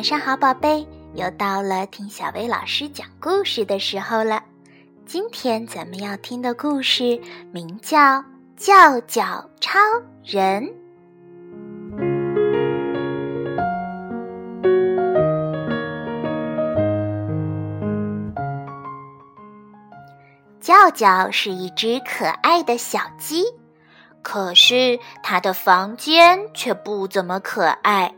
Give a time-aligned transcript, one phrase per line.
[0.00, 4.42] 晚上好，宝贝，又到了听小薇老师讲故事的时候了。
[5.04, 7.20] 今天咱们要听的故事
[7.52, 7.98] 名叫
[8.56, 9.78] 《叫叫超
[10.24, 10.64] 人》。
[20.62, 23.44] 叫叫是一只可爱的小鸡，
[24.22, 28.14] 可是它的房间却不怎么可爱。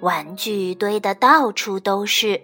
[0.00, 2.40] 玩具堆得到处都是，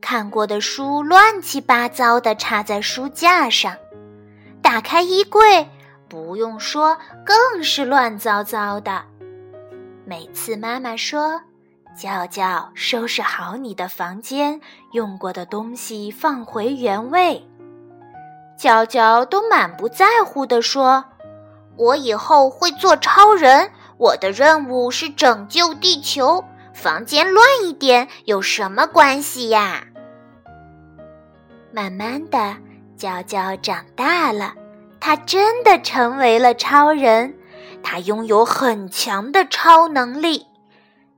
[0.00, 3.74] 看过的书乱七八糟的插在书架上，
[4.60, 5.66] 打开衣柜，
[6.08, 9.02] 不用说，更是乱糟糟的。
[10.04, 11.40] 每次妈妈说
[11.96, 14.60] ：“叫叫，收拾好你的房间，
[14.92, 17.42] 用过的东西放回原位。”
[18.58, 21.04] 娇娇都满不在乎地说
[21.76, 26.44] ：“我以后会做超人，我的任务是拯救地球。”
[26.78, 29.84] 房间乱一点有什么关系呀？
[31.72, 32.56] 慢慢的，
[32.96, 34.54] 娇娇长大了，
[35.00, 37.36] 她真的成为了超人。
[37.82, 40.46] 她拥有很强的超能力，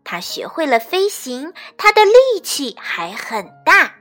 [0.03, 3.92] 她学会了飞行，她的力气还很大。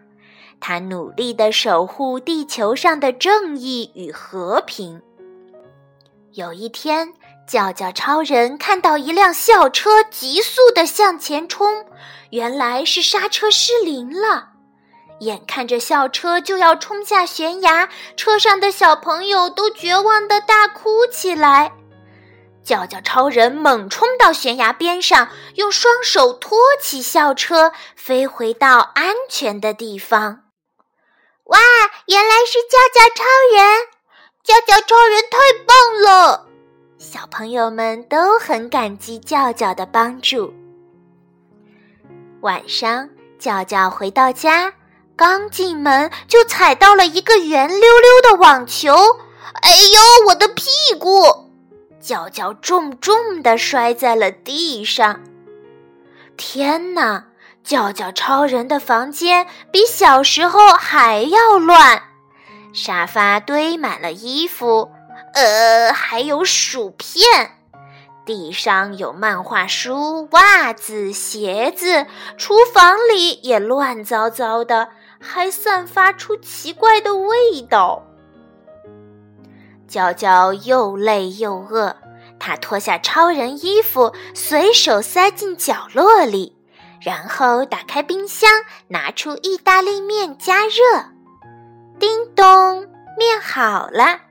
[0.61, 5.01] 她努力的守护地球上的正义与和平。
[6.31, 7.13] 有一天。
[7.49, 11.83] 叫叫超人看到一辆校车急速的向前冲，
[12.29, 14.49] 原来是刹车失灵了。
[15.21, 21.71] 眼看着校车就要冲下悬崖，车上的小朋友都绝望的大哭起来。
[22.63, 30.43] 叫叫超人猛冲到悬崖边上，用双手托起校车，飞回到安全的地方。
[31.45, 31.59] 哇，
[32.05, 33.23] 原来是叫叫超
[33.55, 33.87] 人！
[34.43, 36.48] 叫叫超人太棒了！
[36.99, 40.53] 小朋友们都很感激叫叫的帮助。
[42.41, 44.73] 晚上，叫叫回到家，
[45.15, 48.93] 刚进门就踩到了一个圆溜溜的网球，
[49.61, 50.65] 哎呦，我的屁
[50.99, 51.49] 股！
[52.01, 55.21] 叫叫重重的摔在了地上。
[56.35, 57.27] 天哪！
[57.63, 62.01] 叫叫超人的房间比小时候还要乱，
[62.73, 64.91] 沙发堆满了衣服。
[65.33, 67.23] 呃，还有薯片，
[68.25, 72.05] 地上有漫画书、袜子、鞋子，
[72.37, 78.03] 厨房里也乱糟糟的，还散发出奇怪的味道。
[79.87, 81.95] 娇娇又累又饿，
[82.39, 86.55] 她脱下超人衣服，随手塞进角落里，
[87.01, 88.49] 然后打开冰箱，
[88.89, 91.05] 拿出意大利面加热。
[91.99, 94.28] 叮咚，面好了。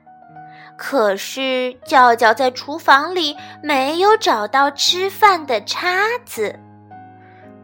[0.81, 6.57] 可是，叫叫在厨房里没有找到吃饭的叉子，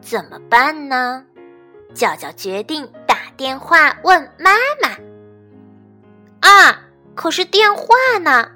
[0.01, 1.23] 怎么办呢？
[1.93, 4.51] 叫叫决定打电话问妈
[4.83, 4.89] 妈。
[6.41, 6.81] 啊，
[7.15, 7.87] 可是电话
[8.21, 8.51] 呢？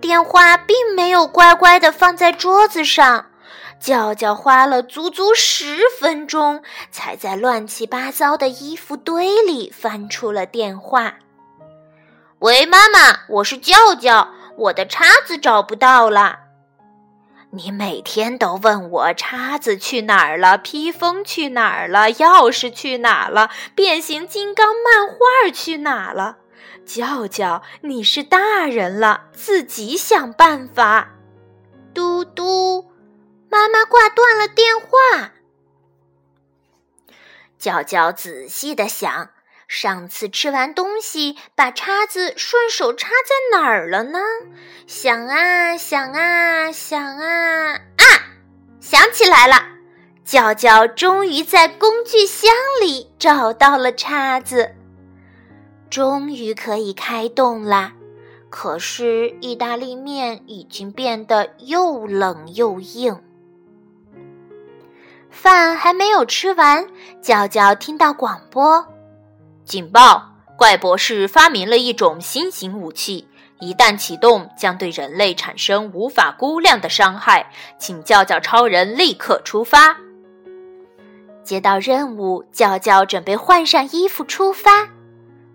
[0.00, 3.26] 电话并没有乖乖的放在桌子上。
[3.78, 11.14] 叫叫花了足足十分钟，才在乱七八糟的衣服堆里翻出了电话。
[12.44, 14.28] 喂，妈妈，我是叫叫，
[14.58, 16.40] 我的叉子找不到了。
[17.52, 26.36] 你每天都问我叉子去哪儿了，披风去哪儿了，钥匙去哪儿了，变形金刚漫画去哪儿了？
[26.84, 31.14] 叫叫，你是大人了，自己想办法。
[31.94, 32.92] 嘟嘟，
[33.48, 35.32] 妈妈挂断了电话。
[37.58, 39.30] 叫叫仔细的想。
[39.66, 44.18] 上次吃完东西，把叉子顺手插在哪儿了呢？
[44.86, 48.04] 想啊想啊想啊啊！
[48.80, 49.56] 想起来了，
[50.24, 52.50] 叫叫终于在工具箱
[52.82, 54.74] 里找到了叉子，
[55.88, 57.94] 终于可以开动啦。
[58.50, 63.20] 可是意大利面已经变得又冷又硬，
[65.30, 66.86] 饭还没有吃完，
[67.20, 68.86] 叫叫听到广播。
[69.64, 70.30] 警报！
[70.56, 73.26] 怪博士发明了一种新型武器，
[73.58, 77.50] 一旦启动，将对人类产生无法估量的伤害。
[77.78, 79.96] 请叫叫超人立刻出发。
[81.42, 84.88] 接到任务，叫叫准备换上衣服出发。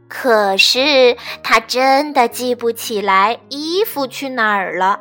[0.07, 5.00] 可是他真的记不起来衣服去哪儿了，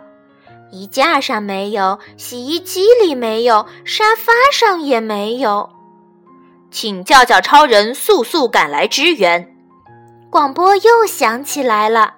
[0.70, 5.77] 衣架上没有，洗衣机里没有，沙发上也没有。
[6.70, 9.54] 请叫叫超人速速赶来支援！
[10.30, 12.14] 广播又响起来了。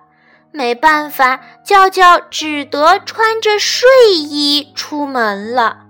[0.53, 5.87] 没办法，叫叫只得穿着睡衣出门了。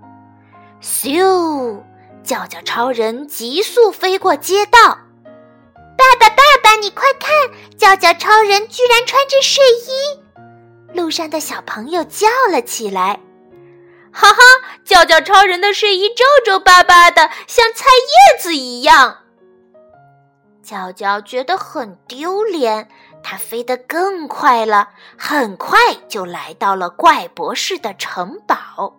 [0.81, 1.81] 咻！
[2.23, 4.99] 叫叫超人急速飞过街道。
[5.97, 7.31] 爸爸，爸爸，你快看，
[7.75, 10.93] 叫叫超人居然穿着睡衣！
[10.93, 13.19] 路上的小朋友叫了起来。
[14.13, 14.41] 哈哈，
[14.83, 19.17] 叫叫超人的睡衣皱皱巴巴的，像菜叶子一样。
[20.63, 22.89] 叫叫觉得很丢脸，
[23.23, 25.77] 他飞得更快了，很快
[26.07, 28.97] 就来到了怪博士的城堡。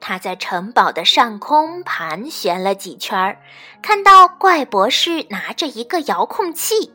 [0.00, 3.38] 他在城堡的上空盘旋了几圈，
[3.82, 6.94] 看到怪博士拿着一个遥控器，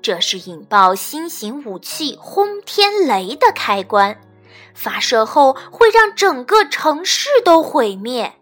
[0.00, 4.20] 这是引爆新型武器轰天雷的开关。
[4.74, 8.34] 发射后会让整个城市都毁灭。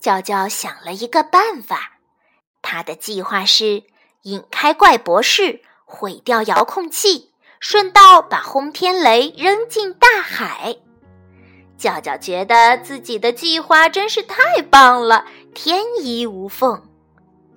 [0.00, 1.98] 娇娇想了一个办法，
[2.62, 3.84] 他的计划是
[4.22, 10.76] 引开怪博士，毁掉遥控器，顺道把轰天雷扔进大海。
[11.76, 16.82] 娇娇觉得自己的计划真是太棒了，天衣无缝。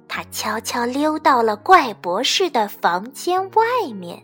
[0.07, 4.23] 他悄悄溜到了怪博士的房间外面。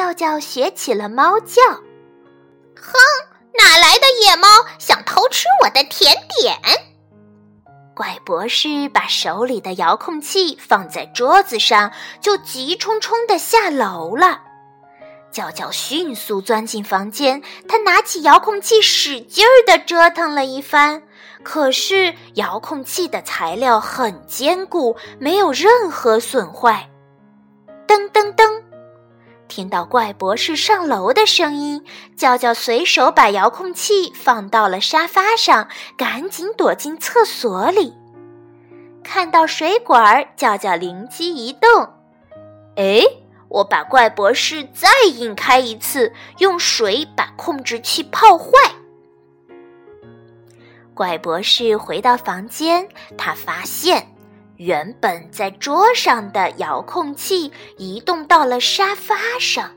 [0.00, 1.60] 叫叫学起了猫叫。
[2.74, 2.94] 哼，
[3.52, 4.48] 哪来的野猫
[4.78, 6.10] 想偷吃我的甜
[6.40, 6.58] 点？
[7.94, 14.40] 怪博士把手里的遥控器放在桌子上，就急冲冲的下楼了。
[15.30, 21.02] 叫叫迅速钻进房间，他拿起遥控器使劲儿的折腾了一番，
[21.42, 26.88] 可是遥控器的材料很坚固，没有任何损坏。
[27.86, 28.59] 噔噔噔，
[29.50, 31.84] 听到怪博士上楼的声音，
[32.16, 35.68] 叫叫随手把遥控器放到了沙发上，
[35.98, 37.92] 赶紧躲进厕所里。
[39.02, 41.88] 看到水管，叫叫灵机一动
[42.76, 43.02] ：“哎，
[43.48, 48.52] 我把怪博士再引开一次，用水把控制器泡坏。”
[50.94, 52.88] 怪博士回到房间，
[53.18, 54.14] 他发现。
[54.60, 59.74] 原本在桌上的遥控器移动到了沙发上，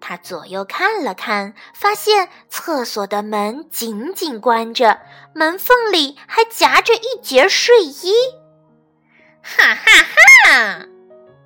[0.00, 4.98] 他左右看了看，发现厕所的门紧紧关着，
[5.36, 8.12] 门缝里还夹着一截睡衣。
[9.40, 10.86] 哈哈哈！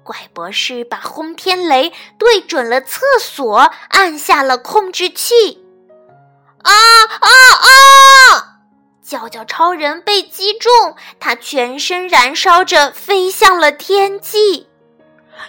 [0.02, 5.62] 怪博士把轰天雷对准了厕所，按下了控制器。
[6.62, 7.68] 啊啊啊！
[9.10, 14.68] 叫叫超人被击中，他全身燃烧着，飞向了天际。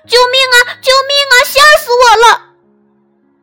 [0.07, 0.81] 救命啊！
[0.81, 1.35] 救命啊！
[1.45, 2.55] 吓死我了！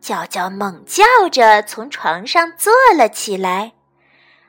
[0.01, 3.75] 叫叫猛叫着从床上坐了起来。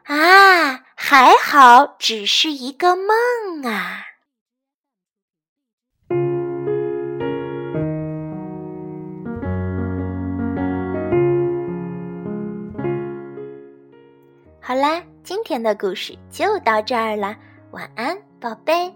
[0.05, 4.07] 啊，还好，只是一个梦啊。
[14.59, 15.03] 好啦。
[15.29, 17.37] 今天的故事就到这儿了，
[17.69, 18.91] 晚安，宝贝。